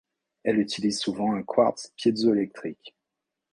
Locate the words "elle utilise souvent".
0.43-1.35